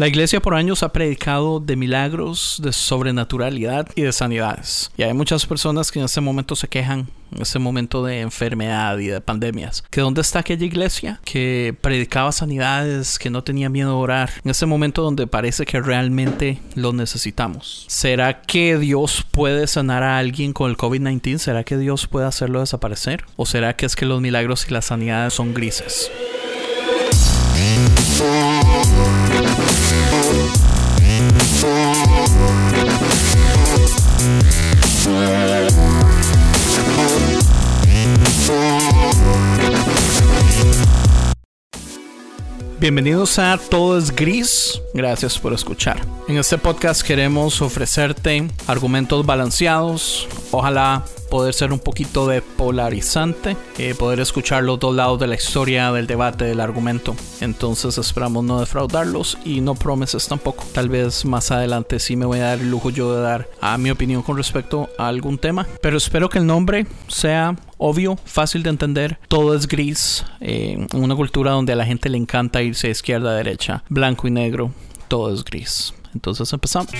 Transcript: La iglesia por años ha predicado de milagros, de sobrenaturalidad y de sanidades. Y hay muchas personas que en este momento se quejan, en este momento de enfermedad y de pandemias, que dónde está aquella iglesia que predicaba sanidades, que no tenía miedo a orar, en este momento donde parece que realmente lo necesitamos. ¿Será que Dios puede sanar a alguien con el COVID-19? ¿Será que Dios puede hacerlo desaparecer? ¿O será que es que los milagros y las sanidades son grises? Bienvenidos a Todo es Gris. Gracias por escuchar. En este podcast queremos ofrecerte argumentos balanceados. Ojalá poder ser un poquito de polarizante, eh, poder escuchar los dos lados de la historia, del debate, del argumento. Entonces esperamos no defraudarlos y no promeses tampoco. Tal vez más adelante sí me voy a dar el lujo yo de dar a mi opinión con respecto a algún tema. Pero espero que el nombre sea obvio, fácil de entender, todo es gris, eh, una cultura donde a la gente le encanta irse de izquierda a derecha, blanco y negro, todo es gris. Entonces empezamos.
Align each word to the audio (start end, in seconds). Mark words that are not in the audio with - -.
La 0.00 0.08
iglesia 0.08 0.40
por 0.40 0.54
años 0.54 0.82
ha 0.82 0.94
predicado 0.94 1.60
de 1.60 1.76
milagros, 1.76 2.58
de 2.64 2.72
sobrenaturalidad 2.72 3.86
y 3.94 4.00
de 4.00 4.12
sanidades. 4.12 4.90
Y 4.96 5.02
hay 5.02 5.12
muchas 5.12 5.44
personas 5.44 5.92
que 5.92 5.98
en 5.98 6.06
este 6.06 6.22
momento 6.22 6.56
se 6.56 6.68
quejan, 6.68 7.08
en 7.36 7.42
este 7.42 7.58
momento 7.58 8.02
de 8.02 8.20
enfermedad 8.20 8.96
y 8.96 9.08
de 9.08 9.20
pandemias, 9.20 9.84
que 9.90 10.00
dónde 10.00 10.22
está 10.22 10.38
aquella 10.38 10.64
iglesia 10.64 11.20
que 11.22 11.76
predicaba 11.82 12.32
sanidades, 12.32 13.18
que 13.18 13.28
no 13.28 13.44
tenía 13.44 13.68
miedo 13.68 13.90
a 13.90 13.96
orar, 13.96 14.30
en 14.42 14.50
este 14.50 14.64
momento 14.64 15.02
donde 15.02 15.26
parece 15.26 15.66
que 15.66 15.82
realmente 15.82 16.62
lo 16.74 16.94
necesitamos. 16.94 17.84
¿Será 17.88 18.40
que 18.40 18.78
Dios 18.78 19.26
puede 19.30 19.66
sanar 19.66 20.02
a 20.02 20.16
alguien 20.16 20.54
con 20.54 20.70
el 20.70 20.78
COVID-19? 20.78 21.36
¿Será 21.36 21.62
que 21.62 21.76
Dios 21.76 22.06
puede 22.06 22.24
hacerlo 22.24 22.60
desaparecer? 22.60 23.26
¿O 23.36 23.44
será 23.44 23.76
que 23.76 23.84
es 23.84 23.96
que 23.96 24.06
los 24.06 24.22
milagros 24.22 24.66
y 24.66 24.72
las 24.72 24.86
sanidades 24.86 25.34
son 25.34 25.52
grises? 25.52 26.10
Bienvenidos 42.80 43.38
a 43.38 43.58
Todo 43.58 43.98
es 43.98 44.10
Gris. 44.10 44.80
Gracias 44.94 45.38
por 45.38 45.52
escuchar. 45.52 46.00
En 46.28 46.38
este 46.38 46.56
podcast 46.56 47.02
queremos 47.02 47.60
ofrecerte 47.60 48.48
argumentos 48.66 49.26
balanceados. 49.26 50.26
Ojalá 50.52 51.04
poder 51.30 51.54
ser 51.54 51.72
un 51.72 51.78
poquito 51.78 52.26
de 52.26 52.42
polarizante, 52.42 53.56
eh, 53.78 53.94
poder 53.94 54.20
escuchar 54.20 54.64
los 54.64 54.80
dos 54.80 54.94
lados 54.94 55.20
de 55.20 55.28
la 55.28 55.36
historia, 55.36 55.92
del 55.92 56.06
debate, 56.06 56.44
del 56.44 56.60
argumento. 56.60 57.14
Entonces 57.40 57.96
esperamos 57.98 58.44
no 58.44 58.58
defraudarlos 58.58 59.38
y 59.44 59.60
no 59.60 59.74
promeses 59.74 60.26
tampoco. 60.26 60.64
Tal 60.72 60.88
vez 60.88 61.24
más 61.24 61.50
adelante 61.52 62.00
sí 62.00 62.16
me 62.16 62.26
voy 62.26 62.40
a 62.40 62.46
dar 62.46 62.58
el 62.58 62.70
lujo 62.70 62.90
yo 62.90 63.14
de 63.14 63.22
dar 63.22 63.48
a 63.60 63.78
mi 63.78 63.90
opinión 63.90 64.22
con 64.22 64.36
respecto 64.36 64.88
a 64.98 65.06
algún 65.06 65.38
tema. 65.38 65.66
Pero 65.80 65.96
espero 65.96 66.28
que 66.28 66.38
el 66.38 66.46
nombre 66.46 66.86
sea 67.06 67.56
obvio, 67.78 68.18
fácil 68.24 68.62
de 68.62 68.70
entender, 68.70 69.18
todo 69.28 69.54
es 69.54 69.66
gris, 69.66 70.24
eh, 70.40 70.86
una 70.94 71.16
cultura 71.16 71.52
donde 71.52 71.72
a 71.72 71.76
la 71.76 71.86
gente 71.86 72.10
le 72.10 72.18
encanta 72.18 72.62
irse 72.62 72.88
de 72.88 72.92
izquierda 72.92 73.30
a 73.30 73.34
derecha, 73.34 73.84
blanco 73.88 74.28
y 74.28 74.30
negro, 74.30 74.72
todo 75.08 75.32
es 75.32 75.44
gris. 75.44 75.94
Entonces 76.14 76.52
empezamos. 76.52 76.90